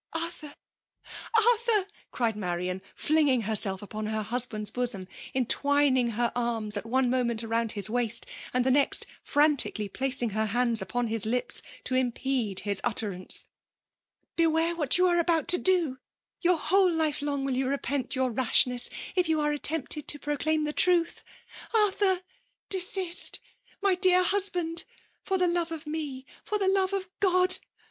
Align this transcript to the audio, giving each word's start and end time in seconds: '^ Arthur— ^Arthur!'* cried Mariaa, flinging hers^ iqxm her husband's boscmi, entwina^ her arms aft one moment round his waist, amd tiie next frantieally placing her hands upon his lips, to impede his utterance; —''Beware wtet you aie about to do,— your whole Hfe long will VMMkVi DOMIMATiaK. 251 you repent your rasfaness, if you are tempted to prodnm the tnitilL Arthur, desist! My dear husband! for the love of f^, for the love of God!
'^ 0.15 0.19
Arthur— 0.19 0.55
^Arthur!'* 1.37 1.85
cried 2.09 2.35
Mariaa, 2.35 2.81
flinging 2.95 3.43
hers^ 3.43 3.61
iqxm 3.71 4.09
her 4.09 4.23
husband's 4.23 4.71
boscmi, 4.71 5.05
entwina^ 5.35 6.13
her 6.13 6.31
arms 6.35 6.75
aft 6.75 6.87
one 6.87 7.07
moment 7.07 7.43
round 7.43 7.73
his 7.73 7.87
waist, 7.87 8.25
amd 8.51 8.63
tiie 8.65 8.73
next 8.73 9.05
frantieally 9.23 9.93
placing 9.93 10.31
her 10.31 10.47
hands 10.47 10.81
upon 10.81 11.05
his 11.05 11.27
lips, 11.27 11.61
to 11.83 11.93
impede 11.93 12.61
his 12.61 12.81
utterance; 12.83 13.45
—''Beware 14.35 14.73
wtet 14.75 14.97
you 14.97 15.05
aie 15.07 15.19
about 15.19 15.47
to 15.49 15.59
do,— 15.59 15.99
your 16.41 16.57
whole 16.57 16.89
Hfe 16.89 17.21
long 17.21 17.45
will 17.45 17.53
VMMkVi 17.53 17.57
DOMIMATiaK. 17.57 17.59
251 17.59 17.59
you 17.59 17.67
repent 17.67 18.15
your 18.15 18.33
rasfaness, 18.33 18.89
if 19.15 19.29
you 19.29 19.39
are 19.39 19.55
tempted 19.59 20.07
to 20.07 20.17
prodnm 20.17 20.65
the 20.65 20.73
tnitilL 20.73 21.21
Arthur, 21.75 22.21
desist! 22.69 23.39
My 23.83 23.93
dear 23.93 24.23
husband! 24.23 24.85
for 25.21 25.37
the 25.37 25.47
love 25.47 25.71
of 25.71 25.85
f^, 25.85 26.25
for 26.43 26.57
the 26.57 26.67
love 26.69 26.91
of 26.91 27.07
God! 27.19 27.59